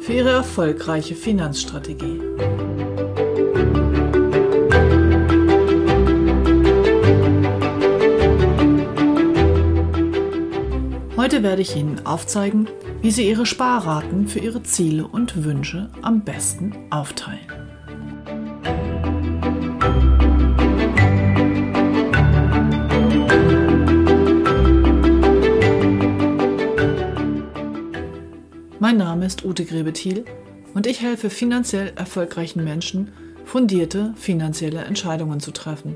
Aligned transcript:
für 0.00 0.12
Ihre 0.12 0.30
erfolgreiche 0.30 1.14
Finanzstrategie. 1.14 2.20
Heute 11.16 11.42
werde 11.42 11.62
ich 11.62 11.76
Ihnen 11.76 12.06
aufzeigen, 12.06 12.68
wie 13.02 13.10
Sie 13.10 13.28
Ihre 13.28 13.44
Sparraten 13.44 14.28
für 14.28 14.38
Ihre 14.38 14.62
Ziele 14.62 15.06
und 15.06 15.44
Wünsche 15.44 15.90
am 16.00 16.22
besten 16.22 16.72
aufteilen. 16.90 17.57
Mein 28.88 28.96
Name 28.96 29.26
ist 29.26 29.44
Ute 29.44 29.66
Grebethiel 29.66 30.24
und 30.72 30.86
ich 30.86 31.02
helfe 31.02 31.28
finanziell 31.28 31.92
erfolgreichen 31.96 32.64
Menschen, 32.64 33.12
fundierte 33.44 34.14
finanzielle 34.16 34.80
Entscheidungen 34.80 35.40
zu 35.40 35.50
treffen, 35.50 35.94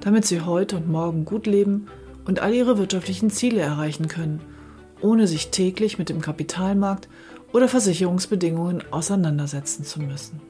damit 0.00 0.26
sie 0.26 0.42
heute 0.42 0.76
und 0.76 0.86
morgen 0.86 1.24
gut 1.24 1.46
leben 1.46 1.86
und 2.26 2.40
all 2.40 2.52
ihre 2.52 2.76
wirtschaftlichen 2.76 3.30
Ziele 3.30 3.62
erreichen 3.62 4.08
können, 4.08 4.42
ohne 5.00 5.26
sich 5.26 5.48
täglich 5.48 5.96
mit 5.96 6.10
dem 6.10 6.20
Kapitalmarkt 6.20 7.08
oder 7.54 7.68
Versicherungsbedingungen 7.68 8.82
auseinandersetzen 8.90 9.86
zu 9.86 10.02
müssen. 10.02 10.42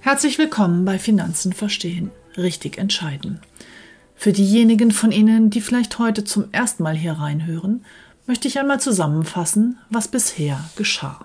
Herzlich 0.00 0.38
willkommen 0.38 0.86
bei 0.86 0.98
Finanzen 0.98 1.52
verstehen, 1.52 2.12
richtig 2.38 2.78
entscheiden. 2.78 3.40
Für 4.14 4.32
diejenigen 4.32 4.90
von 4.90 5.12
Ihnen, 5.12 5.50
die 5.50 5.60
vielleicht 5.60 5.98
heute 5.98 6.24
zum 6.24 6.46
ersten 6.50 6.82
Mal 6.82 6.96
hier 6.96 7.12
reinhören, 7.12 7.84
möchte 8.26 8.48
ich 8.48 8.58
einmal 8.58 8.80
zusammenfassen, 8.80 9.78
was 9.90 10.08
bisher 10.08 10.58
geschah. 10.76 11.24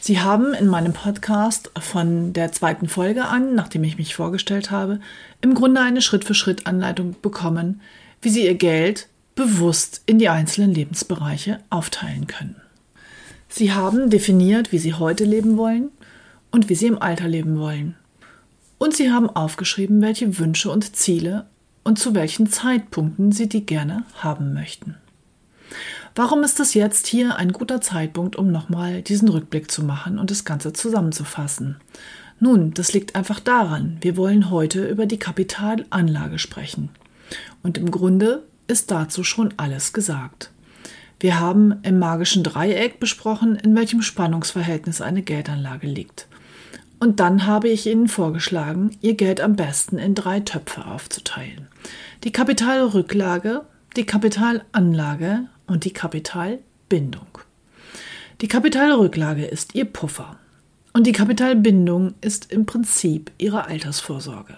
Sie 0.00 0.20
haben 0.20 0.52
in 0.52 0.66
meinem 0.66 0.92
Podcast 0.92 1.70
von 1.80 2.34
der 2.34 2.52
zweiten 2.52 2.88
Folge 2.88 3.24
an, 3.24 3.54
nachdem 3.54 3.84
ich 3.84 3.96
mich 3.96 4.14
vorgestellt 4.14 4.70
habe, 4.70 5.00
im 5.40 5.54
Grunde 5.54 5.80
eine 5.80 6.02
Schritt-für-Schritt-Anleitung 6.02 7.16
bekommen, 7.22 7.80
wie 8.20 8.28
Sie 8.28 8.44
Ihr 8.44 8.54
Geld 8.56 9.08
bewusst 9.34 10.02
in 10.04 10.18
die 10.18 10.28
einzelnen 10.28 10.74
Lebensbereiche 10.74 11.60
aufteilen 11.70 12.26
können. 12.26 12.56
Sie 13.48 13.72
haben 13.72 14.10
definiert, 14.10 14.72
wie 14.72 14.78
Sie 14.78 14.94
heute 14.94 15.24
leben 15.24 15.56
wollen 15.56 15.90
und 16.50 16.68
wie 16.68 16.74
Sie 16.74 16.86
im 16.86 17.00
Alter 17.00 17.28
leben 17.28 17.58
wollen. 17.58 17.96
Und 18.78 18.94
Sie 18.94 19.10
haben 19.10 19.30
aufgeschrieben, 19.30 20.02
welche 20.02 20.38
Wünsche 20.38 20.70
und 20.70 20.96
Ziele 20.96 21.46
und 21.82 21.98
zu 21.98 22.14
welchen 22.14 22.50
Zeitpunkten 22.50 23.32
Sie 23.32 23.48
die 23.48 23.64
gerne 23.64 24.04
haben 24.16 24.52
möchten. 24.52 24.96
Warum 26.14 26.44
ist 26.44 26.60
es 26.60 26.74
jetzt 26.74 27.06
hier 27.06 27.36
ein 27.36 27.52
guter 27.52 27.80
Zeitpunkt, 27.80 28.36
um 28.36 28.52
nochmal 28.52 29.02
diesen 29.02 29.28
Rückblick 29.28 29.70
zu 29.70 29.82
machen 29.82 30.18
und 30.18 30.30
das 30.30 30.44
Ganze 30.44 30.72
zusammenzufassen? 30.72 31.76
Nun, 32.40 32.72
das 32.74 32.92
liegt 32.92 33.16
einfach 33.16 33.40
daran, 33.40 33.98
wir 34.00 34.16
wollen 34.16 34.50
heute 34.50 34.86
über 34.86 35.06
die 35.06 35.18
Kapitalanlage 35.18 36.38
sprechen. 36.38 36.90
Und 37.62 37.78
im 37.78 37.90
Grunde 37.90 38.42
ist 38.66 38.90
dazu 38.90 39.24
schon 39.24 39.54
alles 39.56 39.92
gesagt. 39.92 40.50
Wir 41.20 41.40
haben 41.40 41.76
im 41.82 41.98
magischen 41.98 42.42
Dreieck 42.42 43.00
besprochen, 43.00 43.56
in 43.56 43.74
welchem 43.74 44.02
Spannungsverhältnis 44.02 45.00
eine 45.00 45.22
Geldanlage 45.22 45.86
liegt. 45.86 46.26
Und 47.00 47.20
dann 47.20 47.46
habe 47.46 47.68
ich 47.68 47.86
Ihnen 47.86 48.08
vorgeschlagen, 48.08 48.96
Ihr 49.00 49.14
Geld 49.14 49.40
am 49.40 49.56
besten 49.56 49.98
in 49.98 50.14
drei 50.14 50.40
Töpfe 50.40 50.86
aufzuteilen. 50.86 51.68
Die 52.24 52.32
Kapitalrücklage, 52.32 53.62
die 53.96 54.06
Kapitalanlage 54.06 55.46
und 55.66 55.84
die 55.84 55.92
Kapitalbindung. 55.92 57.26
Die 58.40 58.48
Kapitalrücklage 58.48 59.44
ist 59.44 59.74
Ihr 59.74 59.84
Puffer 59.84 60.38
und 60.92 61.06
die 61.06 61.12
Kapitalbindung 61.12 62.14
ist 62.20 62.52
im 62.52 62.66
Prinzip 62.66 63.30
Ihre 63.38 63.66
Altersvorsorge. 63.66 64.56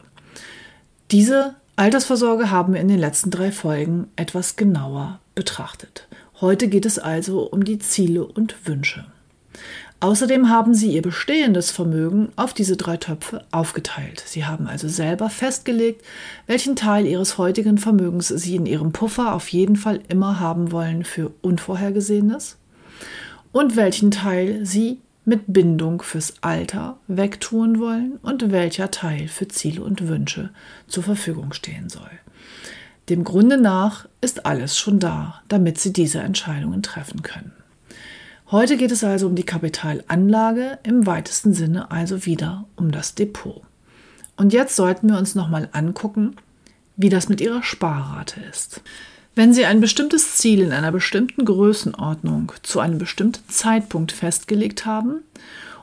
Diese 1.11 1.55
Altersvorsorge 1.77 2.51
haben 2.51 2.75
wir 2.75 2.81
in 2.81 2.89
den 2.89 2.99
letzten 2.99 3.31
drei 3.31 3.53
Folgen 3.53 4.09
etwas 4.17 4.57
genauer 4.57 5.21
betrachtet. 5.35 6.09
Heute 6.41 6.69
geht 6.69 6.87
es 6.87 6.99
also 6.99 7.43
um 7.43 7.65
die 7.65 7.79
Ziele 7.79 8.25
und 8.25 8.67
Wünsche. 8.67 9.05
Außerdem 10.01 10.51
haben 10.51 10.75
sie 10.75 10.93
ihr 10.93 11.01
bestehendes 11.01 11.71
Vermögen 11.71 12.29
auf 12.37 12.53
diese 12.53 12.77
drei 12.77 12.99
Töpfe 12.99 13.45
aufgeteilt. 13.51 14.23
Sie 14.27 14.45
haben 14.45 14.67
also 14.67 14.89
selber 14.89 15.31
festgelegt, 15.31 16.05
welchen 16.47 16.77
Teil 16.77 17.07
ihres 17.07 17.39
heutigen 17.39 17.79
Vermögens 17.79 18.29
sie 18.29 18.57
in 18.57 18.67
ihrem 18.67 18.93
Puffer 18.93 19.35
auf 19.35 19.49
jeden 19.49 19.77
Fall 19.77 20.01
immer 20.09 20.39
haben 20.39 20.71
wollen 20.71 21.05
für 21.05 21.33
Unvorhergesehenes 21.41 22.59
und 23.53 23.77
welchen 23.77 24.11
Teil 24.11 24.67
sie 24.67 25.01
mit 25.25 25.45
Bindung 25.47 26.03
fürs 26.03 26.35
Alter 26.43 26.99
wegtun 27.09 27.81
wollen 27.81 28.19
und 28.23 28.53
welcher 28.53 28.91
Teil 28.91 29.29
für 29.29 29.49
Ziele 29.49 29.83
und 29.83 30.07
Wünsche 30.09 30.51
zur 30.87 31.03
Verfügung 31.03 31.53
stehen 31.55 31.89
soll. 31.89 32.11
Dem 33.09 33.25
Grunde 33.25 33.57
nach 33.57 34.09
ist 34.21 34.47
alles 34.47 34.79
schon 34.79 35.01
da, 35.01 35.43
damit 35.49 35.79
sie 35.79 35.93
diese 35.93 36.21
Entscheidungen 36.21 36.83
treffen 36.83 37.23
können. 37.23 37.53
Heute 38.53 38.77
geht 38.77 38.93
es 38.93 39.03
also 39.03 39.27
um 39.27 39.35
die 39.35 39.43
Kapitalanlage, 39.43 40.79
im 40.85 41.05
weitesten 41.05 41.53
Sinne 41.53 41.91
also 41.91 42.27
wieder 42.27 42.65
um 42.77 42.93
das 42.93 43.17
Depot. 43.17 43.63
Und 44.37 44.53
jetzt 44.53 44.77
sollten 44.77 45.09
wir 45.09 45.19
uns 45.19 45.35
nochmal 45.35 45.69
angucken, 45.73 46.37
wie 46.97 47.09
das 47.09 47.29
mit 47.29 47.41
Ihrer 47.41 47.65
Sparrate 47.65 48.41
ist. 48.49 48.83
Wenn 49.35 49.53
Sie 49.53 49.67
ein 49.67 49.81
bestimmtes 49.81 50.37
Ziel 50.37 50.61
in 50.61 50.73
einer 50.73 50.93
bestimmten 50.93 51.45
Größenordnung 51.45 52.53
zu 52.63 52.79
einem 52.79 52.99
bestimmten 52.99 53.43
Zeitpunkt 53.49 54.13
festgelegt 54.13 54.87
haben 54.87 55.23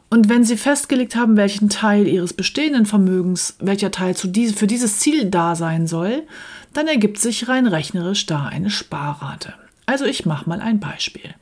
und 0.10 0.30
wenn 0.30 0.46
Sie 0.46 0.56
festgelegt 0.56 1.18
haben, 1.18 1.36
welchen 1.36 1.68
Teil 1.68 2.08
Ihres 2.08 2.32
bestehenden 2.32 2.86
Vermögens, 2.86 3.58
welcher 3.60 3.92
Teil 3.92 4.16
diese, 4.24 4.54
für 4.54 4.68
dieses 4.68 5.00
Ziel 5.00 5.30
da 5.30 5.56
sein 5.56 5.86
soll, 5.86 6.24
dann 6.72 6.88
ergibt 6.88 7.20
sich 7.20 7.50
rein 7.50 7.68
rechnerisch 7.68 8.26
da 8.26 8.46
eine 8.46 8.70
Sparrate. 8.70 9.54
Also 9.86 10.06
ich 10.06 10.26
mache 10.26 10.48
mal 10.48 10.62
ein 10.62 10.80
Beispiel. 10.80 11.36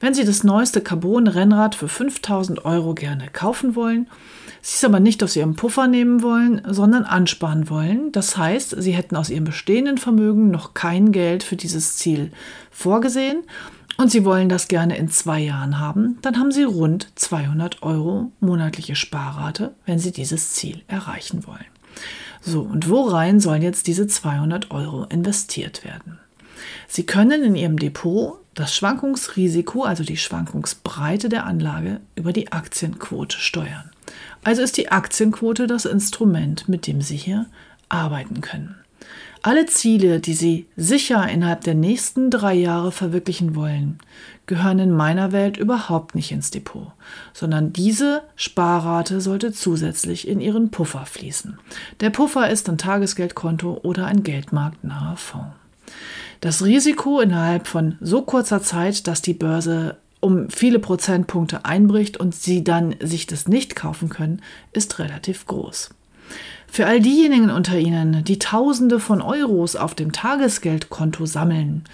Wenn 0.00 0.14
Sie 0.14 0.24
das 0.24 0.44
neueste 0.44 0.80
Carbon-Rennrad 0.80 1.74
für 1.74 1.88
5000 1.88 2.64
Euro 2.64 2.94
gerne 2.94 3.28
kaufen 3.32 3.74
wollen, 3.76 4.08
Sie 4.60 4.74
es 4.76 4.84
aber 4.84 5.00
nicht 5.00 5.22
aus 5.22 5.36
Ihrem 5.36 5.56
Puffer 5.56 5.86
nehmen 5.86 6.22
wollen, 6.22 6.62
sondern 6.66 7.04
ansparen 7.04 7.70
wollen, 7.70 8.10
das 8.12 8.36
heißt, 8.36 8.74
Sie 8.78 8.92
hätten 8.92 9.16
aus 9.16 9.30
Ihrem 9.30 9.44
bestehenden 9.44 9.98
Vermögen 9.98 10.50
noch 10.50 10.74
kein 10.74 11.12
Geld 11.12 11.42
für 11.42 11.56
dieses 11.56 11.96
Ziel 11.96 12.32
vorgesehen 12.70 13.44
und 13.98 14.10
Sie 14.10 14.24
wollen 14.24 14.48
das 14.48 14.68
gerne 14.68 14.96
in 14.96 15.08
zwei 15.08 15.40
Jahren 15.40 15.78
haben, 15.78 16.18
dann 16.22 16.38
haben 16.38 16.52
Sie 16.52 16.64
rund 16.64 17.08
200 17.16 17.82
Euro 17.82 18.32
monatliche 18.40 18.96
Sparrate, 18.96 19.74
wenn 19.86 19.98
Sie 19.98 20.12
dieses 20.12 20.54
Ziel 20.54 20.82
erreichen 20.86 21.46
wollen. 21.46 21.66
So, 22.40 22.62
und 22.62 22.88
worein 22.88 23.40
sollen 23.40 23.62
jetzt 23.62 23.86
diese 23.86 24.06
200 24.06 24.70
Euro 24.70 25.04
investiert 25.04 25.84
werden? 25.84 26.18
Sie 26.86 27.04
können 27.06 27.42
in 27.42 27.54
Ihrem 27.54 27.78
Depot 27.78 28.38
das 28.54 28.74
Schwankungsrisiko, 28.74 29.84
also 29.84 30.02
die 30.02 30.16
Schwankungsbreite 30.16 31.28
der 31.28 31.46
Anlage, 31.46 32.00
über 32.16 32.32
die 32.32 32.50
Aktienquote 32.50 33.38
steuern. 33.38 33.90
Also 34.42 34.62
ist 34.62 34.76
die 34.76 34.90
Aktienquote 34.90 35.66
das 35.66 35.84
Instrument, 35.84 36.68
mit 36.68 36.86
dem 36.86 37.00
Sie 37.00 37.16
hier 37.16 37.46
arbeiten 37.88 38.40
können. 38.40 38.74
Alle 39.42 39.66
Ziele, 39.66 40.18
die 40.18 40.34
Sie 40.34 40.66
sicher 40.76 41.28
innerhalb 41.28 41.62
der 41.62 41.74
nächsten 41.74 42.30
drei 42.30 42.54
Jahre 42.54 42.90
verwirklichen 42.90 43.54
wollen, 43.54 43.98
gehören 44.46 44.80
in 44.80 44.90
meiner 44.90 45.30
Welt 45.30 45.56
überhaupt 45.56 46.16
nicht 46.16 46.32
ins 46.32 46.50
Depot, 46.50 46.90
sondern 47.32 47.72
diese 47.72 48.22
Sparrate 48.34 49.20
sollte 49.20 49.52
zusätzlich 49.52 50.26
in 50.26 50.40
Ihren 50.40 50.70
Puffer 50.70 51.06
fließen. 51.06 51.58
Der 52.00 52.10
Puffer 52.10 52.50
ist 52.50 52.68
ein 52.68 52.78
Tagesgeldkonto 52.78 53.80
oder 53.84 54.06
ein 54.06 54.24
geldmarktnaher 54.24 55.16
Fonds. 55.16 55.54
Das 56.40 56.64
Risiko 56.64 57.20
innerhalb 57.20 57.66
von 57.66 57.96
so 58.00 58.22
kurzer 58.22 58.62
Zeit, 58.62 59.06
dass 59.06 59.22
die 59.22 59.34
Börse 59.34 59.96
um 60.20 60.50
viele 60.50 60.78
Prozentpunkte 60.78 61.64
einbricht 61.64 62.16
und 62.16 62.34
Sie 62.34 62.64
dann 62.64 62.94
sich 63.00 63.26
das 63.26 63.48
nicht 63.48 63.76
kaufen 63.76 64.08
können, 64.08 64.42
ist 64.72 64.98
relativ 64.98 65.46
groß. 65.46 65.90
Für 66.66 66.86
all 66.86 67.00
diejenigen 67.00 67.50
unter 67.50 67.78
Ihnen, 67.78 68.24
die 68.24 68.38
Tausende 68.38 69.00
von 69.00 69.22
Euros 69.22 69.74
auf 69.74 69.94
dem 69.94 70.12
Tagesgeldkonto 70.12 71.24
sammeln 71.24 71.84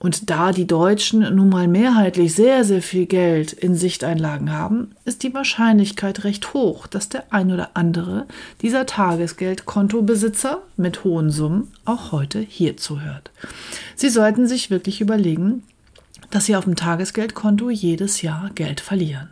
und 0.00 0.30
da 0.30 0.52
die 0.52 0.66
Deutschen 0.66 1.20
nun 1.34 1.48
mal 1.48 1.66
mehrheitlich 1.66 2.34
sehr, 2.34 2.64
sehr 2.64 2.82
viel 2.82 3.06
Geld 3.06 3.52
in 3.52 3.74
Sichteinlagen 3.74 4.52
haben, 4.52 4.92
ist 5.04 5.24
die 5.24 5.34
Wahrscheinlichkeit 5.34 6.22
recht 6.24 6.54
hoch, 6.54 6.86
dass 6.86 7.08
der 7.08 7.32
ein 7.32 7.52
oder 7.52 7.70
andere 7.74 8.26
dieser 8.62 8.86
Tagesgeldkontobesitzer 8.86 10.62
mit 10.76 11.02
hohen 11.02 11.30
Summen 11.30 11.72
auch 11.84 12.12
heute 12.12 12.38
hier 12.38 12.76
zuhört. 12.76 13.30
Sie 13.96 14.08
sollten 14.08 14.46
sich 14.46 14.70
wirklich 14.70 15.00
überlegen, 15.00 15.64
dass 16.30 16.46
sie 16.46 16.56
auf 16.56 16.64
dem 16.64 16.76
Tagesgeldkonto 16.76 17.70
jedes 17.70 18.22
Jahr 18.22 18.50
Geld 18.54 18.80
verlieren. 18.80 19.30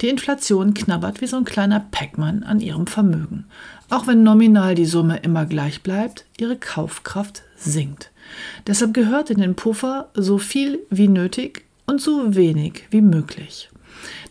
Die 0.00 0.08
Inflation 0.08 0.74
knabbert 0.74 1.20
wie 1.20 1.26
so 1.26 1.36
ein 1.36 1.44
kleiner 1.44 1.80
Pac-Man 1.90 2.42
an 2.42 2.60
ihrem 2.60 2.86
Vermögen. 2.86 3.44
Auch 3.90 4.06
wenn 4.06 4.22
nominal 4.22 4.74
die 4.74 4.86
Summe 4.86 5.18
immer 5.18 5.46
gleich 5.46 5.82
bleibt, 5.82 6.24
ihre 6.38 6.56
Kaufkraft 6.56 7.42
sinkt. 7.56 8.10
Deshalb 8.66 8.94
gehört 8.94 9.30
in 9.30 9.40
den 9.40 9.54
Puffer 9.54 10.10
so 10.14 10.38
viel 10.38 10.80
wie 10.90 11.08
nötig 11.08 11.64
und 11.86 12.00
so 12.00 12.34
wenig 12.34 12.84
wie 12.90 13.00
möglich. 13.00 13.70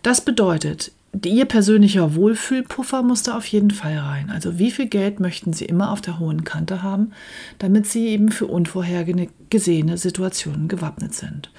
Das 0.04 0.22
bedeutet, 0.22 0.92
Ihr 1.26 1.46
persönlicher 1.46 2.16
Wohlfühlpuffer 2.16 3.02
muss 3.02 3.24
da 3.24 3.38
auf 3.38 3.46
jeden 3.48 3.72
Fall 3.72 3.98
rein. 3.98 4.30
Also 4.30 4.60
wie 4.60 4.72
viel 4.72 4.88
Geld 4.88 5.20
möchten 5.20 5.54
Sie 5.54 5.66
immer 5.66 5.92
auf 5.92 6.02
der 6.02 6.20
hohen 6.20 6.44
Kante 6.44 6.84
haben, 6.84 7.12
damit 7.60 7.88
Sie 7.88 8.08
eben 8.08 8.30
für 8.30 8.46
unvorhergesehene 8.46 9.98
Situationen 9.98 10.68
gewappnet 10.68 11.16
sind. 11.16 11.50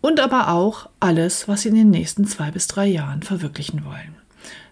Und 0.00 0.20
aber 0.20 0.48
auch 0.48 0.88
alles, 0.98 1.46
was 1.48 1.62
Sie 1.62 1.68
in 1.68 1.74
den 1.74 1.90
nächsten 1.90 2.26
zwei 2.26 2.50
bis 2.50 2.66
drei 2.66 2.86
Jahren 2.86 3.22
verwirklichen 3.22 3.84
wollen. 3.84 4.14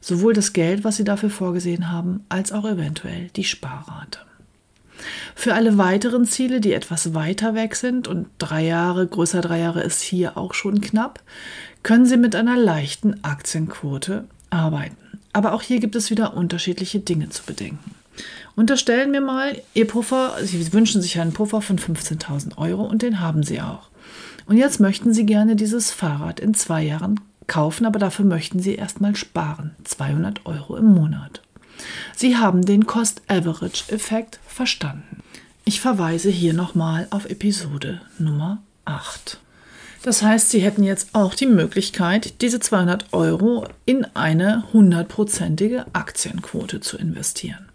Sowohl 0.01 0.33
das 0.33 0.53
Geld, 0.53 0.85
was 0.85 0.97
Sie 0.97 1.05
dafür 1.05 1.31
vorgesehen 1.31 1.91
haben, 1.91 2.25
als 2.29 2.53
auch 2.53 2.65
eventuell 2.65 3.29
die 3.37 3.45
Sparrate. 3.45 4.21
Für 5.35 5.55
alle 5.55 5.79
weiteren 5.79 6.25
Ziele, 6.25 6.61
die 6.61 6.73
etwas 6.73 7.15
weiter 7.15 7.55
weg 7.55 7.77
sind, 7.77 8.09
und 8.09 8.27
drei 8.39 8.65
Jahre, 8.65 9.07
größer 9.07 9.41
drei 9.41 9.61
Jahre 9.61 9.83
ist 9.83 10.01
hier 10.01 10.37
auch 10.37 10.55
schon 10.55 10.81
knapp, 10.81 11.21
können 11.83 12.07
Sie 12.07 12.17
mit 12.17 12.35
einer 12.35 12.57
leichten 12.57 13.23
Aktienquote 13.23 14.25
arbeiten. 14.51 14.97
Aber 15.33 15.53
auch 15.53 15.63
hier 15.63 15.79
gibt 15.79 15.95
es 15.95 16.11
wieder 16.11 16.37
unterschiedliche 16.37 17.01
Dinge 17.01 17.29
zu 17.29 17.45
bedenken. 17.45 17.95
Unterstellen 18.57 19.13
wir 19.13 19.21
mal, 19.21 19.61
Ihr 19.75 19.87
Puffer, 19.87 20.37
Sie 20.43 20.73
wünschen 20.73 21.01
sich 21.01 21.21
einen 21.21 21.33
Puffer 21.33 21.63
von 21.63 21.79
15.000 21.79 22.59
Euro 22.59 22.83
und 22.85 23.03
den 23.03 23.21
haben 23.21 23.45
Sie 23.45 23.61
auch. 23.61 23.89
Und 24.49 24.57
jetzt 24.57 24.81
möchten 24.81 25.13
Sie 25.13 25.27
gerne 25.27 25.57
dieses 25.57 25.91
Fahrrad 25.91 26.41
in 26.41 26.55
zwei 26.55 26.83
Jahren 26.83 27.21
kaufen, 27.47 27.85
aber 27.85 27.99
dafür 27.99 28.25
möchten 28.25 28.61
Sie 28.61 28.75
erstmal 28.75 29.15
sparen. 29.15 29.77
200 29.85 30.47
Euro 30.47 30.77
im 30.77 30.87
Monat. 30.87 31.43
Sie 32.17 32.37
haben 32.39 32.65
den 32.65 32.87
Cost-Average-Effekt 32.87 34.41
verstanden. 34.47 35.23
Ich 35.67 35.83
verweise 35.83 36.31
hier 36.31 36.55
nochmal 36.55 37.07
auf 37.11 37.27
Episode 37.27 38.01
Nummer 38.19 38.63
8. 38.87 39.39
Das 40.03 40.23
heißt, 40.23 40.49
Sie 40.51 40.61
hätten 40.61 40.83
jetzt 40.83 41.11
auch 41.13 41.35
die 41.35 41.47
Möglichkeit, 41.47 42.41
diese 42.41 42.59
200 42.59 43.13
Euro 43.13 43.67
in 43.85 44.07
eine 44.17 44.65
hundertprozentige 44.73 45.85
Aktienquote 45.93 46.81
zu 46.81 46.97
investieren. 46.97 47.69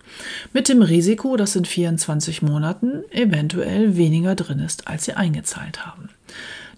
Mit 0.54 0.70
dem 0.70 0.82
Risiko, 0.82 1.38
dass 1.38 1.56
in 1.56 1.66
24 1.66 2.42
Monaten 2.42 3.04
eventuell 3.12 3.96
weniger 3.96 4.34
drin 4.34 4.60
ist, 4.60 4.88
als 4.88 5.06
Sie 5.06 5.14
eingezahlt 5.14 5.86
haben. 5.86 6.10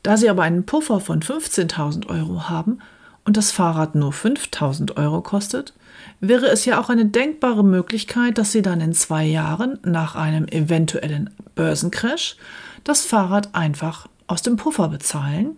Da 0.06 0.18
Sie 0.18 0.30
aber 0.30 0.44
einen 0.44 0.68
Puffer 0.68 1.00
von 1.00 1.22
15.000 1.22 2.10
Euro 2.10 2.48
haben 2.48 2.78
und 3.24 3.38
das 3.38 3.52
Fahrrad 3.52 3.96
nur 3.96 4.12
5.000 4.12 4.98
Euro 4.98 5.22
kostet, 5.22 5.74
wäre 6.20 6.46
es 6.46 6.64
ja 6.66 6.80
auch 6.80 6.90
eine 6.90 7.08
denkbare 7.08 7.64
Möglichkeit, 7.64 8.38
dass 8.38 8.52
Sie 8.52 8.62
dann 8.62 8.82
in 8.82 8.94
zwei 8.94 9.26
Jahren 9.26 9.80
nach 9.84 10.16
einem 10.16 10.48
eventuellen 10.48 11.32
Börsencrash 11.56 12.38
das 12.84 13.04
Fahrrad 13.04 13.56
einfach 13.56 14.06
aus 14.28 14.44
dem 14.44 14.58
Puffer 14.58 14.90
bezahlen 14.90 15.56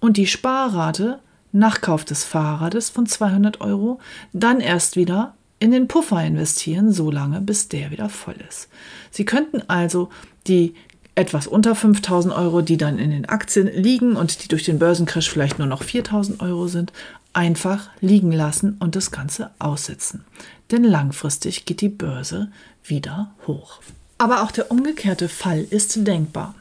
und 0.00 0.16
die 0.16 0.26
Sparrate 0.26 1.18
nach 1.52 1.82
Kauf 1.82 2.06
des 2.06 2.24
Fahrrades 2.24 2.88
von 2.88 3.04
200 3.04 3.60
Euro 3.60 3.98
dann 4.32 4.60
erst 4.60 4.96
wieder 4.96 5.34
in 5.58 5.72
den 5.72 5.88
Puffer 5.88 6.24
investieren, 6.24 6.90
solange 6.90 7.42
bis 7.42 7.68
der 7.68 7.90
wieder 7.90 8.08
voll 8.08 8.36
ist. 8.48 8.70
Sie 9.10 9.26
könnten 9.26 9.60
also 9.68 10.08
die 10.46 10.74
etwas 11.20 11.46
unter 11.46 11.74
5000 11.74 12.34
Euro, 12.34 12.62
die 12.62 12.76
dann 12.76 12.98
in 12.98 13.10
den 13.10 13.28
Aktien 13.28 13.68
liegen 13.68 14.16
und 14.16 14.42
die 14.42 14.48
durch 14.48 14.64
den 14.64 14.78
Börsencrash 14.78 15.30
vielleicht 15.30 15.58
nur 15.58 15.68
noch 15.68 15.82
4000 15.82 16.40
Euro 16.40 16.66
sind, 16.66 16.92
einfach 17.32 17.90
liegen 18.00 18.32
lassen 18.32 18.76
und 18.80 18.96
das 18.96 19.10
Ganze 19.10 19.50
aussitzen. 19.58 20.24
Denn 20.70 20.82
langfristig 20.82 21.64
geht 21.66 21.80
die 21.80 21.88
Börse 21.88 22.50
wieder 22.82 23.34
hoch. 23.46 23.80
Aber 24.20 24.42
auch 24.42 24.50
der 24.50 24.70
umgekehrte 24.70 25.30
Fall 25.30 25.66
ist 25.70 26.06
denkbar. 26.06 26.54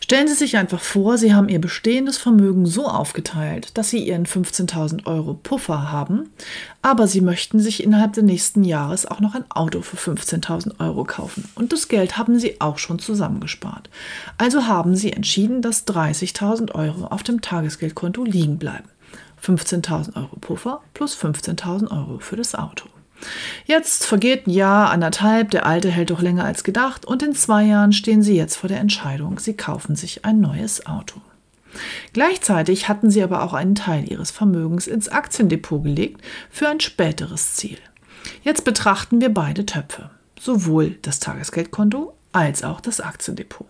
Stellen 0.00 0.26
Sie 0.26 0.34
sich 0.34 0.56
einfach 0.56 0.80
vor, 0.80 1.16
Sie 1.16 1.32
haben 1.32 1.48
Ihr 1.48 1.60
bestehendes 1.60 2.18
Vermögen 2.18 2.66
so 2.66 2.88
aufgeteilt, 2.88 3.78
dass 3.78 3.90
Sie 3.90 4.04
Ihren 4.04 4.26
15.000 4.26 5.06
Euro 5.06 5.34
Puffer 5.34 5.92
haben, 5.92 6.30
aber 6.82 7.06
Sie 7.06 7.20
möchten 7.20 7.60
sich 7.60 7.84
innerhalb 7.84 8.14
des 8.14 8.24
nächsten 8.24 8.64
Jahres 8.64 9.06
auch 9.06 9.20
noch 9.20 9.36
ein 9.36 9.48
Auto 9.48 9.80
für 9.80 9.96
15.000 9.96 10.80
Euro 10.80 11.04
kaufen. 11.04 11.48
Und 11.54 11.72
das 11.72 11.86
Geld 11.86 12.18
haben 12.18 12.40
Sie 12.40 12.60
auch 12.60 12.78
schon 12.78 12.98
zusammengespart. 12.98 13.88
Also 14.36 14.66
haben 14.66 14.96
Sie 14.96 15.12
entschieden, 15.12 15.62
dass 15.62 15.86
30.000 15.86 16.72
Euro 16.72 17.06
auf 17.06 17.22
dem 17.22 17.40
Tagesgeldkonto 17.40 18.24
liegen 18.24 18.58
bleiben. 18.58 18.88
15.000 19.40 20.16
Euro 20.16 20.34
Puffer 20.40 20.80
plus 20.94 21.16
15.000 21.16 21.92
Euro 21.92 22.18
für 22.18 22.34
das 22.34 22.56
Auto. 22.56 22.88
Jetzt 23.66 24.06
vergeht 24.06 24.46
ein 24.46 24.50
Jahr, 24.50 24.90
anderthalb, 24.90 25.50
der 25.50 25.66
alte 25.66 25.90
hält 25.90 26.10
doch 26.10 26.22
länger 26.22 26.44
als 26.44 26.64
gedacht 26.64 27.04
und 27.04 27.22
in 27.22 27.34
zwei 27.34 27.64
Jahren 27.64 27.92
stehen 27.92 28.22
sie 28.22 28.36
jetzt 28.36 28.56
vor 28.56 28.68
der 28.68 28.80
Entscheidung, 28.80 29.38
sie 29.38 29.54
kaufen 29.54 29.96
sich 29.96 30.24
ein 30.24 30.40
neues 30.40 30.86
Auto. 30.86 31.20
Gleichzeitig 32.12 32.88
hatten 32.88 33.10
sie 33.10 33.22
aber 33.22 33.42
auch 33.42 33.52
einen 33.52 33.74
Teil 33.74 34.10
ihres 34.10 34.30
Vermögens 34.30 34.86
ins 34.86 35.08
Aktiendepot 35.08 35.82
gelegt 35.82 36.20
für 36.50 36.68
ein 36.68 36.80
späteres 36.80 37.54
Ziel. 37.54 37.78
Jetzt 38.42 38.64
betrachten 38.64 39.20
wir 39.20 39.32
beide 39.32 39.66
Töpfe, 39.66 40.10
sowohl 40.38 40.96
das 41.02 41.20
Tagesgeldkonto 41.20 42.14
als 42.32 42.62
auch 42.62 42.80
das 42.80 43.00
Aktiendepot. 43.00 43.66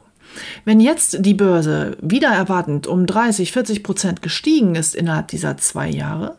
Wenn 0.65 0.81
jetzt 0.81 1.19
die 1.21 1.35
Börse 1.35 1.97
wieder 2.01 2.29
erwartend 2.29 2.87
um 2.87 3.07
30, 3.07 3.53
40 3.53 3.83
Prozent 3.83 4.23
gestiegen 4.23 4.75
ist 4.75 4.95
innerhalb 4.95 5.29
dieser 5.29 5.57
zwei 5.59 5.89
Jahre, 5.89 6.37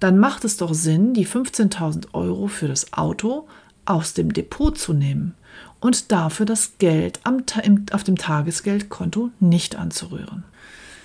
dann 0.00 0.18
macht 0.18 0.44
es 0.44 0.56
doch 0.56 0.74
Sinn, 0.74 1.14
die 1.14 1.26
15.000 1.26 2.14
Euro 2.14 2.48
für 2.48 2.68
das 2.68 2.92
Auto 2.92 3.46
aus 3.84 4.14
dem 4.14 4.32
Depot 4.32 4.76
zu 4.76 4.92
nehmen 4.92 5.34
und 5.80 6.10
dafür 6.12 6.46
das 6.46 6.78
Geld 6.78 7.20
am, 7.24 7.44
auf 7.92 8.04
dem 8.04 8.16
Tagesgeldkonto 8.16 9.30
nicht 9.40 9.76
anzurühren. 9.76 10.44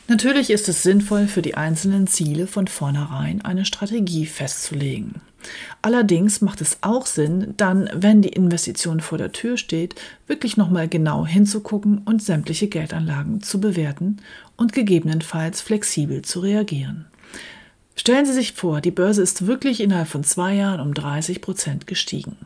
Natürlich 0.08 0.50
ist 0.50 0.68
es 0.68 0.84
sinnvoll, 0.84 1.28
für 1.28 1.42
die 1.42 1.56
einzelnen 1.56 2.08
Ziele 2.08 2.48
von 2.48 2.68
vornherein 2.68 3.46
eine 3.46 3.64
Strategie 3.64 4.26
festzulegen. 4.26 5.22
Allerdings 5.82 6.42
macht 6.42 6.62
es 6.62 6.80
auch 6.82 7.06
Sinn, 7.06 7.54
dann, 7.58 7.90
wenn 7.94 8.22
die 8.22 8.30
Investition 8.30 9.00
vor 9.00 9.18
der 9.18 9.32
Tür 9.32 9.58
steht, 9.58 9.96
wirklich 10.28 10.58
nochmal 10.58 10.88
genau 10.88 11.26
hinzugucken 11.26 12.00
und 12.00 12.22
sämtliche 12.22 12.68
Geldanlagen 12.68 13.42
zu 13.42 13.60
bewerten 13.60 14.18
und 14.58 14.74
gegebenenfalls 14.74 15.62
flexibel 15.62 16.22
zu 16.24 16.42
reagieren. 16.42 17.06
Stellen 17.96 18.26
Sie 18.26 18.34
sich 18.34 18.54
vor, 18.54 18.82
die 18.82 18.92
Börse 18.92 19.22
ist 19.22 19.48
wirklich 19.48 19.82
innerhalb 19.82 20.08
von 20.08 20.24
zwei 20.24 20.56
Jahren 20.56 20.80
um 20.80 20.94
30 20.94 21.42
Prozent 21.42 21.88
gestiegen. 21.88 22.38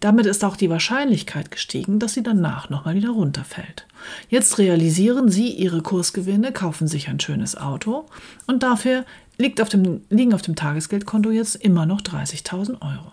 Damit 0.00 0.26
ist 0.26 0.44
auch 0.44 0.56
die 0.56 0.70
Wahrscheinlichkeit 0.70 1.50
gestiegen, 1.50 1.98
dass 1.98 2.14
sie 2.14 2.22
danach 2.22 2.68
nochmal 2.68 2.94
wieder 2.94 3.10
runterfällt. 3.10 3.86
Jetzt 4.28 4.58
realisieren 4.58 5.28
Sie 5.28 5.50
Ihre 5.50 5.82
Kursgewinne, 5.82 6.52
kaufen 6.52 6.88
sich 6.88 7.08
ein 7.08 7.20
schönes 7.20 7.56
Auto 7.56 8.06
und 8.46 8.62
dafür 8.62 9.04
auf 9.60 9.68
dem, 9.68 10.02
liegen 10.10 10.34
auf 10.34 10.42
dem 10.42 10.56
Tagesgeldkonto 10.56 11.30
jetzt 11.30 11.56
immer 11.56 11.86
noch 11.86 12.00
30.000 12.00 12.82
Euro. 12.82 13.12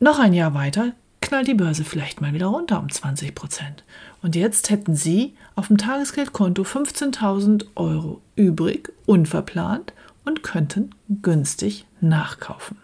Noch 0.00 0.18
ein 0.18 0.34
Jahr 0.34 0.54
weiter 0.54 0.92
knallt 1.20 1.48
die 1.48 1.54
Börse 1.54 1.84
vielleicht 1.84 2.20
mal 2.20 2.34
wieder 2.34 2.46
runter 2.46 2.78
um 2.78 2.90
20 2.90 3.34
Prozent. 3.34 3.84
Und 4.22 4.36
jetzt 4.36 4.68
hätten 4.68 4.94
Sie 4.94 5.34
auf 5.54 5.68
dem 5.68 5.78
Tagesgeldkonto 5.78 6.62
15.000 6.62 7.64
Euro 7.76 8.20
übrig, 8.36 8.92
unverplant 9.06 9.94
und 10.24 10.42
könnten 10.42 10.90
günstig 11.22 11.86
nachkaufen. 12.00 12.78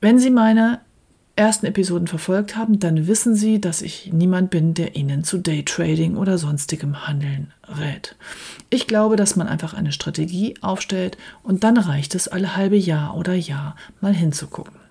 Wenn 0.00 0.18
Sie 0.18 0.30
meine 0.30 0.80
ersten 1.36 1.66
Episoden 1.66 2.06
verfolgt 2.06 2.56
haben, 2.56 2.78
dann 2.78 3.06
wissen 3.06 3.34
Sie, 3.34 3.60
dass 3.60 3.82
ich 3.82 4.12
niemand 4.12 4.50
bin, 4.50 4.74
der 4.74 4.94
Ihnen 4.96 5.24
zu 5.24 5.38
Daytrading 5.38 6.16
oder 6.16 6.38
sonstigem 6.38 7.06
Handeln 7.08 7.52
rät. 7.66 8.14
Ich 8.70 8.86
glaube, 8.86 9.16
dass 9.16 9.34
man 9.34 9.48
einfach 9.48 9.74
eine 9.74 9.92
Strategie 9.92 10.54
aufstellt 10.60 11.18
und 11.42 11.64
dann 11.64 11.76
reicht 11.76 12.14
es 12.14 12.28
alle 12.28 12.54
halbe 12.56 12.76
Jahr 12.76 13.16
oder 13.16 13.34
Jahr 13.34 13.74
mal 14.00 14.14
hinzugucken. 14.14 14.83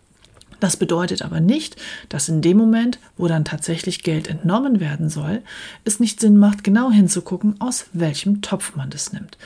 Das 0.63 0.77
bedeutet 0.77 1.23
aber 1.23 1.41
nicht, 1.41 1.75
dass 2.07 2.29
in 2.29 2.41
dem 2.41 2.55
Moment, 2.55 2.97
wo 3.17 3.27
dann 3.27 3.43
tatsächlich 3.43 4.01
Geld 4.01 4.29
entnommen 4.29 4.79
werden 4.79 5.09
soll, 5.09 5.41
es 5.83 5.99
nicht 5.99 6.21
Sinn 6.21 6.37
macht, 6.37 6.63
genau 6.63 6.89
hinzugucken, 6.89 7.59
aus 7.59 7.87
welchem 7.91 8.41
Topf 8.41 8.73
man 8.77 8.89
das 8.89 9.11
nimmt 9.11 9.37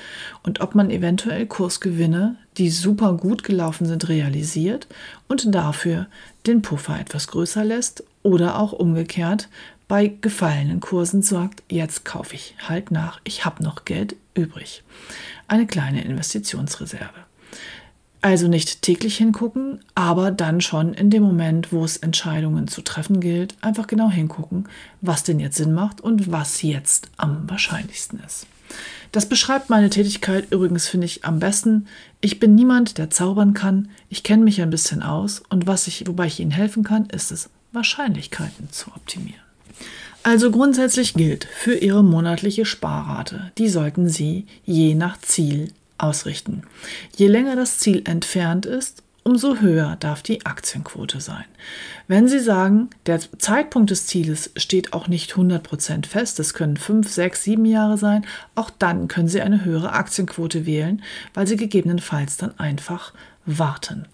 und 0.44 0.62
ob 0.62 0.76
man 0.76 0.92
eventuell 0.92 1.48
Kursgewinne, 1.48 2.36
die 2.60 2.70
super 2.70 3.14
gut 3.14 3.44
gelaufen 3.44 3.88
sind, 3.88 4.10
realisiert 4.10 4.86
und 5.28 5.56
dafür 5.56 6.06
den 6.46 6.62
Puffer 6.62 7.00
etwas 7.00 7.26
größer 7.26 7.66
lässt 7.66 8.04
oder 8.22 8.60
auch 8.60 8.72
umgekehrt 8.72 9.50
bei 9.88 10.14
gefallenen 10.22 10.82
Kursen 10.82 11.24
sagt, 11.24 11.64
jetzt 11.68 12.06
kaufe 12.06 12.36
ich 12.36 12.54
halt 12.62 12.92
nach, 12.92 13.22
ich 13.24 13.44
habe 13.44 13.64
noch 13.64 13.86
Geld 13.86 14.16
übrig. 14.36 14.84
Eine 15.48 15.66
kleine 15.66 16.04
Investitionsreserve. 16.04 17.27
Also 18.22 18.48
nicht 18.48 18.82
täglich 18.82 19.18
hingucken, 19.18 19.80
aber 19.94 20.32
dann 20.32 20.60
schon 20.60 20.94
in 20.94 21.10
dem 21.10 21.24
Moment, 21.24 21.72
wo 21.72 21.86
es 21.86 21.98
Entscheidungen 21.98 22.68
zu 22.68 22.82
treffen 22.82 23.20
gilt, 23.20 23.56
einfach 23.62 23.88
genau 23.88 24.10
hingucken, 24.10 24.68
was 25.02 25.24
denn 25.24 25.40
jetzt 25.40 25.58
Sinn 25.58 25.74
macht 25.74 26.02
und 26.02 26.32
was 26.32 26.62
jetzt 26.64 27.10
am 27.18 27.50
wahrscheinlichsten 27.50 28.20
ist. 28.26 28.48
Das 29.12 29.30
beschreibt 29.30 29.70
meine 29.70 29.90
Tätigkeit 29.90 30.52
übrigens, 30.52 30.88
finde 30.88 31.06
ich, 31.06 31.24
am 31.24 31.40
besten. 31.40 31.88
Ich 32.20 32.40
bin 32.40 32.56
niemand, 32.56 32.98
der 32.98 33.10
zaubern 33.10 33.54
kann. 33.54 33.90
Ich 34.10 34.24
kenne 34.24 34.44
mich 34.44 34.62
ein 34.62 34.70
bisschen 34.70 35.02
aus 35.04 35.42
und 35.50 35.68
was 35.68 35.88
ich, 35.88 36.06
wobei 36.08 36.26
ich 36.28 36.40
Ihnen 36.40 36.52
helfen 36.52 36.84
kann, 36.84 37.06
ist 37.06 37.32
es, 37.32 37.50
Wahrscheinlichkeiten 37.72 38.70
zu 38.72 38.90
optimieren. 38.90 39.42
Also 40.24 40.52
grundsätzlich 40.52 41.14
gilt 41.14 41.46
für 41.46 41.76
Ihre 41.76 42.04
monatliche 42.04 42.66
Sparrate, 42.66 43.52
die 43.58 43.70
sollten 43.70 44.10
Sie 44.10 44.46
je 44.66 44.96
nach 44.96 45.18
Ziel 45.22 45.72
ausrichten. 45.98 46.64
Je 47.16 47.28
länger 47.28 47.56
das 47.56 47.80
Ziel 47.80 48.02
entfernt 48.06 48.66
ist, 48.66 49.04
umso 49.28 49.60
höher 49.60 49.98
darf 50.00 50.22
die 50.22 50.46
Aktienquote 50.46 51.20
sein. 51.20 51.44
Wenn 52.08 52.30
Sie 52.30 52.40
sagen, 52.40 52.90
der 53.08 53.20
Zeitpunkt 53.38 53.90
des 53.90 54.08
Zieles 54.08 54.52
steht 54.56 54.94
auch 54.94 55.10
nicht 55.10 55.34
100% 55.34 56.06
fest, 56.06 56.40
es 56.40 56.54
können 56.54 56.78
5, 56.78 57.12
6, 57.12 57.44
7 57.44 57.66
Jahre 57.66 57.98
sein, 57.98 58.26
auch 58.56 58.70
dann 58.70 59.10
können 59.10 59.28
Sie 59.28 59.42
eine 59.42 59.66
höhere 59.66 59.92
Aktienquote 59.92 60.66
wählen, 60.66 61.04
weil 61.34 61.46
Sie 61.46 61.58
gegebenenfalls 61.58 62.38
dann 62.38 62.58
einfach 62.58 63.14
warten. 63.46 64.06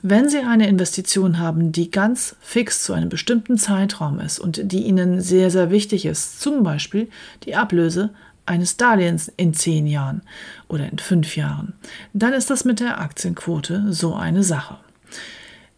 Wenn 0.00 0.30
Sie 0.30 0.38
eine 0.38 0.68
Investition 0.68 1.38
haben, 1.38 1.72
die 1.72 1.90
ganz 1.90 2.36
fix 2.40 2.82
zu 2.82 2.94
einem 2.94 3.10
bestimmten 3.10 3.58
Zeitraum 3.58 4.20
ist 4.20 4.38
und 4.38 4.72
die 4.72 4.84
Ihnen 4.84 5.20
sehr, 5.20 5.50
sehr 5.50 5.70
wichtig 5.70 6.06
ist, 6.06 6.40
zum 6.40 6.62
Beispiel 6.62 7.10
die 7.44 7.56
Ablöse 7.56 8.08
eines 8.46 8.76
Darlehens 8.76 9.32
in 9.36 9.54
zehn 9.54 9.86
Jahren 9.86 10.22
oder 10.68 10.90
in 10.90 10.98
fünf 10.98 11.36
Jahren, 11.36 11.74
dann 12.12 12.32
ist 12.32 12.50
das 12.50 12.64
mit 12.64 12.80
der 12.80 13.00
Aktienquote 13.00 13.92
so 13.92 14.14
eine 14.14 14.42
Sache. 14.42 14.78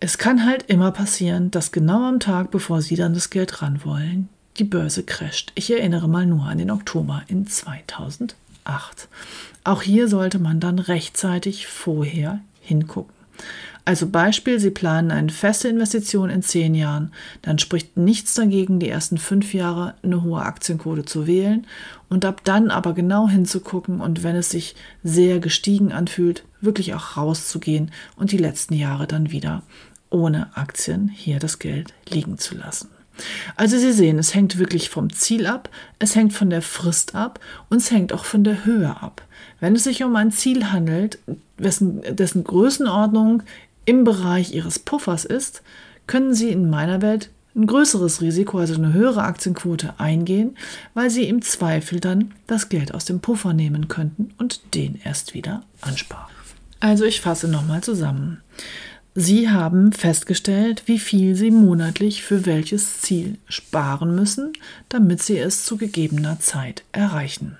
Es 0.01 0.19
kann 0.19 0.45
halt 0.45 0.65
immer 0.65 0.93
passieren, 0.93 1.51
dass 1.51 1.73
genau 1.73 2.09
am 2.09 2.21
Tag, 2.21 2.51
bevor 2.51 2.83
Sie 2.83 2.97
dann 2.97 3.15
das 3.15 3.31
Geld 3.31 3.63
ran 3.63 3.85
wollen, 3.85 4.29
die 4.59 4.65
Börse 4.65 5.03
crasht. 5.03 5.53
Ich 5.55 5.71
erinnere 5.71 6.09
mal 6.09 6.27
nur 6.27 6.45
an 6.45 6.59
den 6.59 6.71
Oktober 6.71 7.23
in 7.27 7.47
2008. 7.47 8.35
Auch 9.65 9.83
hier 9.83 10.09
sollte 10.09 10.39
man 10.39 10.61
dann 10.61 10.79
rechtzeitig 10.79 11.67
vorher 11.67 12.41
hingucken. 12.61 13.15
Also 13.85 14.09
Beispiel, 14.09 14.59
Sie 14.59 14.71
planen 14.71 15.11
eine 15.11 15.31
feste 15.31 15.69
Investition 15.69 16.31
in 16.31 16.43
zehn 16.43 16.75
Jahren, 16.75 17.13
dann 17.43 17.59
spricht 17.59 17.97
nichts 17.99 18.35
dagegen, 18.35 18.79
die 18.79 18.89
ersten 18.89 19.19
fünf 19.19 19.53
Jahre 19.53 19.95
eine 20.03 20.23
hohe 20.23 20.41
Aktienquote 20.41 21.05
zu 21.05 21.27
wählen 21.27 21.67
und 22.09 22.25
ab 22.25 22.41
dann 22.45 22.71
aber 22.71 22.95
genau 22.95 23.29
hinzugucken 23.29 24.01
und 24.01 24.23
wenn 24.23 24.37
es 24.37 24.49
sich 24.49 24.75
sehr 25.03 25.39
gestiegen 25.39 25.93
anfühlt, 25.93 26.45
wirklich 26.63 26.95
auch 26.95 27.19
rauszugehen 27.19 27.91
und 28.17 28.33
die 28.33 28.39
letzten 28.39 28.75
Jahre 28.75 29.07
dann 29.07 29.31
wieder 29.31 29.63
ohne 30.09 30.57
Aktien 30.57 31.09
hier 31.09 31.39
das 31.39 31.59
Geld 31.59 31.93
liegen 32.09 32.39
zu 32.39 32.55
lassen. 32.55 32.94
Also 33.57 33.79
Sie 33.79 33.93
sehen, 33.93 34.19
es 34.19 34.35
hängt 34.35 34.59
wirklich 34.59 34.91
vom 34.91 35.13
Ziel 35.13 35.47
ab, 35.47 35.71
es 35.99 36.17
hängt 36.17 36.33
von 36.33 36.51
der 36.51 36.63
Frist 36.63 37.15
ab 37.15 37.41
und 37.71 37.79
es 37.79 37.91
hängt 37.91 38.13
auch 38.13 38.25
von 38.25 38.45
der 38.45 38.65
Höhe 38.65 39.01
ab. 39.01 39.23
Wenn 39.61 39.77
es 39.77 39.85
sich 39.85 40.03
um 40.03 40.15
ein 40.17 40.33
Ziel 40.33 40.73
handelt, 40.73 41.19
dessen, 41.59 42.03
dessen 42.17 42.45
Größenordnung 42.45 43.43
im 43.85 44.05
Bereich 44.05 44.53
Ihres 44.53 44.79
Puffers 44.79 45.25
ist, 45.25 45.63
können 46.07 46.35
Sie 46.35 46.51
in 46.51 46.69
meiner 46.69 47.03
Welt 47.03 47.31
ein 47.57 47.67
größeres 47.67 48.21
Risiko, 48.21 48.59
also 48.59 48.75
eine 48.75 48.93
höhere 48.93 49.23
Aktienquote 49.23 49.95
eingehen, 49.99 50.57
weil 50.93 51.09
Sie 51.11 51.29
im 51.29 51.41
Zweifel 51.43 52.01
dann 52.01 52.33
das 52.47 52.69
Geld 52.69 52.93
aus 52.93 53.05
dem 53.05 53.21
Puffer 53.21 53.53
nehmen 53.53 53.89
könnten 53.89 54.35
und 54.39 54.75
den 54.75 55.01
erst 55.05 55.35
wieder 55.35 55.63
ansparen. 55.81 56.35
Also 56.81 57.05
ich 57.05 57.21
fasse 57.21 57.49
nochmal 57.49 57.83
zusammen. 57.83 58.43
Sie 59.17 59.49
haben 59.49 59.93
festgestellt, 59.93 60.83
wie 60.87 60.99
viel 60.99 61.37
Sie 61.37 61.53
monatlich 61.53 62.25
für 62.25 62.47
welches 62.47 63.01
Ziel 63.01 63.39
sparen 63.49 64.15
müssen, 64.17 64.53
damit 64.89 65.23
Sie 65.23 65.39
es 65.39 65.65
zu 65.65 65.77
gegebener 65.77 66.41
Zeit 66.41 66.83
erreichen. 66.91 67.57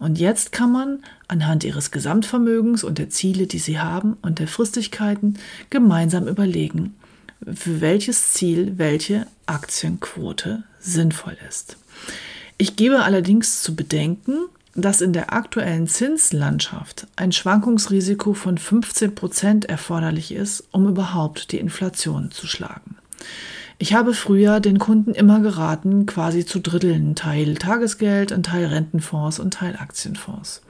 Und 0.00 0.18
jetzt 0.18 0.50
kann 0.50 0.72
man 0.72 1.04
anhand 1.28 1.62
ihres 1.62 1.92
Gesamtvermögens 1.92 2.82
und 2.82 2.98
der 2.98 3.10
Ziele, 3.10 3.46
die 3.46 3.58
sie 3.58 3.78
haben 3.78 4.16
und 4.22 4.38
der 4.38 4.48
Fristigkeiten 4.48 5.34
gemeinsam 5.68 6.26
überlegen, 6.26 6.94
für 7.54 7.80
welches 7.80 8.32
Ziel 8.32 8.78
welche 8.78 9.26
Aktienquote 9.46 10.64
sinnvoll 10.80 11.36
ist. 11.48 11.76
Ich 12.58 12.76
gebe 12.76 13.02
allerdings 13.02 13.62
zu 13.62 13.76
bedenken, 13.76 14.46
dass 14.74 15.00
in 15.00 15.12
der 15.12 15.32
aktuellen 15.32 15.86
Zinslandschaft 15.86 17.06
ein 17.16 17.32
Schwankungsrisiko 17.32 18.34
von 18.34 18.58
15 18.58 19.14
Prozent 19.14 19.64
erforderlich 19.64 20.32
ist, 20.32 20.64
um 20.72 20.88
überhaupt 20.88 21.52
die 21.52 21.58
Inflation 21.58 22.30
zu 22.30 22.46
schlagen. 22.46 22.96
Ich 23.82 23.94
habe 23.94 24.12
früher 24.12 24.60
den 24.60 24.78
Kunden 24.78 25.14
immer 25.14 25.40
geraten, 25.40 26.04
quasi 26.04 26.44
zu 26.44 26.60
dritteln, 26.60 27.14
Teil 27.14 27.54
Tagesgeld, 27.54 28.30
ein 28.30 28.42
Teil 28.42 28.66
Rentenfonds 28.66 29.38
und 29.38 29.54
Teil 29.54 29.76
Aktienfonds. 29.76 30.60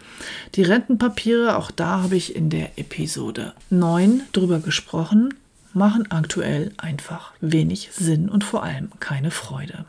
Die 0.54 0.62
Rentenpapiere, 0.62 1.56
auch 1.56 1.72
da 1.72 2.02
habe 2.02 2.14
ich 2.14 2.36
in 2.36 2.50
der 2.50 2.78
Episode 2.78 3.52
9 3.70 4.22
drüber 4.32 4.60
gesprochen, 4.60 5.34
machen 5.72 6.10
aktuell 6.10 6.72
einfach 6.76 7.32
wenig 7.40 7.90
Sinn 7.92 8.28
und 8.28 8.44
vor 8.44 8.62
allem 8.62 8.90
keine 9.00 9.32
Freude. 9.32 9.86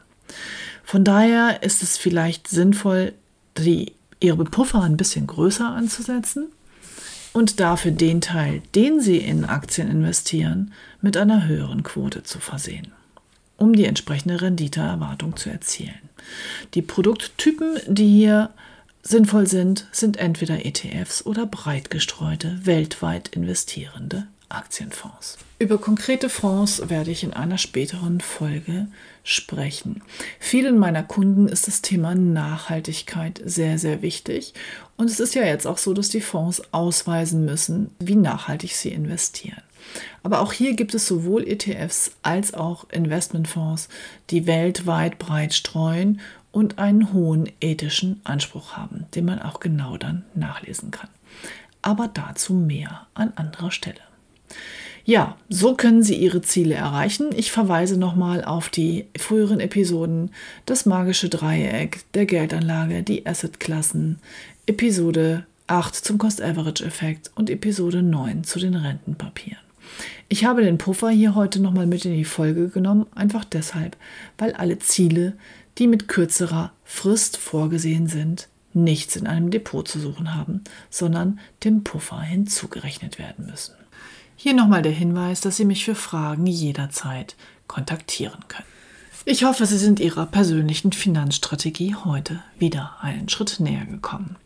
Von 0.84 1.03
daher 1.03 1.62
ist 1.62 1.84
es 1.84 1.98
vielleicht 1.98 2.48
sinnvoll, 2.48 3.13
die, 3.58 3.94
ihre 4.22 4.46
Puffer 4.46 4.82
ein 4.84 4.96
bisschen 4.96 5.28
größer 5.28 5.68
anzusetzen 5.68 6.48
und 7.34 7.60
dafür 7.60 7.92
den 7.92 8.22
Teil, 8.22 8.62
den 8.75 9.01
sie 9.01 9.18
in 9.18 9.44
Aktien 9.44 9.92
investieren, 9.92 10.72
mit 11.01 11.18
einer 11.18 11.48
höheren 11.48 11.84
Quote 11.84 12.24
zu 12.24 12.40
versehen 12.40 12.94
um 13.62 13.74
die 13.74 13.86
entsprechende 13.86 14.42
Renditeerwartung 14.42 15.38
zu 15.38 15.50
erzielen. 15.50 16.10
Die 16.74 16.82
Produkttypen, 16.82 17.78
die 17.88 18.10
hier 18.10 18.50
sinnvoll 19.04 19.48
sind, 19.48 19.88
sind 19.92 20.18
entweder 20.18 20.66
ETFs 20.66 21.25
oder 21.25 21.46
breit 21.46 21.92
gestreute, 21.92 22.60
weltweit 22.63 23.30
investierende 23.30 24.28
Aktienfonds. 24.55 25.38
Über 25.60 25.77
konkrete 25.77 26.29
Fonds 26.29 26.89
werde 26.89 27.12
ich 27.12 27.24
in 27.24 27.34
einer 27.34 27.58
späteren 27.58 28.20
Folge 28.20 28.88
sprechen. 29.24 30.01
Vielen 30.39 30.77
meiner 30.77 31.03
Kunden 31.03 31.48
ist 31.48 31.67
das 31.67 31.81
Thema 31.81 32.15
Nachhaltigkeit 32.15 33.41
sehr, 33.46 33.77
sehr 33.77 34.01
wichtig. 34.01 34.53
Und 34.98 35.10
es 35.10 35.20
ist 35.20 35.36
ja 35.36 35.43
jetzt 35.43 35.67
auch 35.67 35.77
so, 35.77 35.93
dass 35.93 36.10
die 36.10 36.22
Fonds 36.22 36.62
ausweisen 36.74 37.46
müssen, 37.46 37.91
wie 38.00 38.15
nachhaltig 38.15 38.75
sie 38.75 38.89
investieren. 38.89 39.62
Aber 40.24 40.41
auch 40.41 40.53
hier 40.53 40.75
gibt 40.75 40.93
es 40.93 41.08
sowohl 41.08 41.48
ETFs 41.48 42.12
als 42.22 42.53
auch 42.53 42.89
Investmentfonds, 42.89 43.89
die 44.29 44.48
weltweit 44.48 45.20
breit 45.20 45.53
streuen 45.53 46.22
und 46.51 46.79
einen 46.79 47.13
hohen 47.13 47.51
ethischen 47.62 48.22
Anspruch 48.24 48.74
haben, 48.74 49.05
den 49.15 49.25
man 49.25 49.41
auch 49.41 49.60
genau 49.60 49.98
dann 49.98 50.25
nachlesen 50.34 50.91
kann. 50.91 51.10
Aber 51.81 52.08
dazu 52.08 52.53
mehr 52.53 53.08
an 53.13 53.34
anderer 53.36 53.72
Stelle. 53.72 54.01
Ja, 55.03 55.36
so 55.50 55.75
können 55.75 56.03
Sie 56.03 56.15
Ihre 56.15 56.41
Ziele 56.41 56.75
erreichen. 56.75 57.29
Ich 57.36 57.51
verweise 57.51 57.98
nochmal 57.98 58.43
auf 58.43 58.70
die 58.70 59.05
früheren 59.17 59.60
Episoden, 59.60 60.31
das 60.65 60.86
magische 60.86 61.27
Dreieck 61.27 62.01
der 62.13 62.25
Geldanlage, 62.25 63.01
die 63.01 63.25
Assetklassen, 63.25 64.20
Episode 64.67 65.46
8 65.67 65.96
zum 65.96 66.17
Cost-Average-Effekt 66.17 67.31
und 67.36 67.50
Episode 67.50 68.03
9 68.03 68.43
zu 68.43 68.60
den 68.60 68.75
Rentenpapieren. 68.75 69.62
Ich 70.29 70.46
habe 70.46 70.63
den 70.63 70.77
Puffer 70.77 71.10
hier 71.10 71.36
heute 71.36 71.60
nochmal 71.60 71.88
mit 71.88 72.05
in 72.05 72.13
die 72.13 72.25
Folge 72.25 72.70
genommen, 72.70 73.08
einfach 73.15 73.43
deshalb, 73.43 73.98
weil 74.38 74.53
alle 74.53 74.79
Ziele, 74.79 75.34
die 75.77 75.88
mit 75.88 76.08
kürzerer 76.08 76.72
Frist 76.84 77.38
vorgesehen 77.38 78.08
sind, 78.08 78.48
nichts 78.74 79.15
in 79.15 79.27
einem 79.27 79.50
Depot 79.50 79.88
zu 79.88 80.00
suchen 80.00 80.36
haben, 80.36 80.63
sondern 80.89 81.39
dem 81.63 81.84
Puffer 81.84 82.22
hinzugerechnet 82.22 83.20
werden 83.20 83.48
müssen. 83.48 83.74
Hier 84.44 84.56
nochmal 84.56 84.82
der 84.82 84.92
Hinweis, 84.92 85.40
dass 85.42 85.58
Sie 85.58 85.66
mich 85.66 85.86
für 85.86 85.94
Fragen 85.94 86.48
jederzeit 86.48 87.36
kontaktieren 87.68 88.40
können. 88.48 88.66
Ich 89.24 89.44
hoffe, 89.44 89.68
Sie 89.68 89.78
sind 89.78 90.00
Ihrer 90.00 90.26
persönlichen 90.26 90.94
Finanzstrategie 90.94 91.94
heute 91.94 92.40
wieder 92.58 92.96
einen 93.02 93.30
Schritt 93.30 93.60
näher 93.60 93.86
gekommen. 93.86 94.38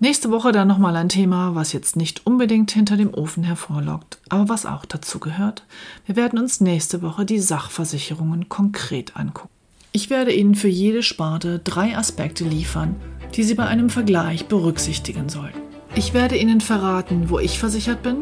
Nächste 0.00 0.30
Woche 0.30 0.52
dann 0.52 0.68
nochmal 0.68 0.96
ein 0.96 1.08
Thema, 1.08 1.54
was 1.54 1.72
jetzt 1.72 1.96
nicht 1.96 2.26
unbedingt 2.26 2.72
hinter 2.72 2.98
dem 2.98 3.14
Ofen 3.14 3.42
hervorlockt, 3.42 4.18
aber 4.28 4.50
was 4.50 4.66
auch 4.66 4.84
dazu 4.84 5.18
gehört. 5.18 5.64
Wir 6.04 6.16
werden 6.16 6.38
uns 6.38 6.60
nächste 6.60 7.00
Woche 7.00 7.24
die 7.24 7.38
Sachversicherungen 7.38 8.50
konkret 8.50 9.16
angucken. 9.16 9.48
Ich 9.92 10.10
werde 10.10 10.34
Ihnen 10.34 10.56
für 10.56 10.68
jede 10.68 11.02
Sparte 11.02 11.58
drei 11.58 11.96
Aspekte 11.96 12.44
liefern, 12.44 12.96
die 13.34 13.44
Sie 13.44 13.54
bei 13.54 13.64
einem 13.64 13.88
Vergleich 13.88 14.44
berücksichtigen 14.44 15.30
sollten. 15.30 15.60
Ich 15.94 16.12
werde 16.12 16.36
Ihnen 16.36 16.60
verraten, 16.60 17.30
wo 17.30 17.38
ich 17.38 17.58
versichert 17.58 18.02
bin 18.02 18.18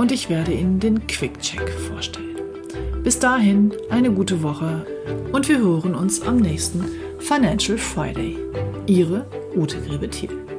und 0.00 0.12
ich 0.12 0.30
werde 0.30 0.54
Ihnen 0.54 0.80
den 0.80 1.06
Quick-Check 1.06 1.68
vorstellen. 1.68 2.38
Bis 3.04 3.18
dahin 3.18 3.70
eine 3.90 4.10
gute 4.10 4.42
Woche 4.42 4.86
und 5.30 5.46
wir 5.46 5.58
hören 5.58 5.94
uns 5.94 6.22
am 6.22 6.38
nächsten 6.38 6.86
Financial 7.18 7.76
Friday. 7.76 8.38
Ihre 8.86 9.26
Ute 9.54 9.78
Grebethiel. 9.82 10.49